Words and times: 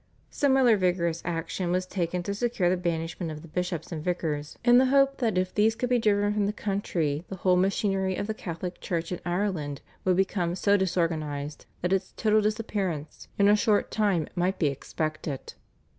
Similar 0.31 0.77
vigorous 0.77 1.21
action 1.25 1.71
was 1.71 1.85
taken 1.85 2.23
to 2.23 2.33
secure 2.33 2.71
the 2.71 2.75
banishment 2.75 3.31
of 3.31 3.43
the 3.43 3.47
bishops 3.47 3.91
and 3.91 4.03
vicars, 4.03 4.57
in 4.65 4.79
the 4.79 4.87
hope 4.87 5.17
that 5.17 5.37
if 5.37 5.53
these 5.53 5.75
could 5.75 5.91
be 5.91 5.99
driven 5.99 6.33
from 6.33 6.47
the 6.47 6.53
country 6.53 7.23
the 7.29 7.35
whole 7.35 7.55
machinery 7.55 8.15
of 8.15 8.25
the 8.25 8.33
Catholic 8.33 8.81
Church 8.81 9.11
in 9.11 9.21
Ireland 9.27 9.81
would 10.03 10.17
become 10.17 10.55
so 10.55 10.75
disorganised 10.75 11.67
that 11.83 11.93
its 11.93 12.15
total 12.17 12.41
disappearance 12.41 13.27
in 13.37 13.47
a 13.47 13.55
short 13.55 13.91
time 13.91 14.27
might 14.35 14.57
be 14.57 14.69
expected. 14.69 15.53